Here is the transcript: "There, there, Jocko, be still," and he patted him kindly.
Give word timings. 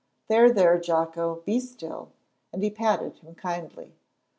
"There, 0.29 0.51
there, 0.51 0.79
Jocko, 0.79 1.43
be 1.45 1.59
still," 1.59 2.11
and 2.51 2.63
he 2.63 2.71
patted 2.71 3.19
him 3.19 3.35
kindly. 3.35 3.93